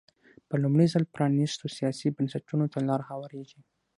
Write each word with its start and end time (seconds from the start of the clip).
په 0.49 0.55
لومړي 0.63 0.87
ځل 0.93 1.03
پرانېستو 1.15 1.73
سیاسي 1.77 2.07
بنسټونو 2.17 2.65
ته 2.73 2.79
لار 2.87 3.01
هوارېږي. 3.09 3.59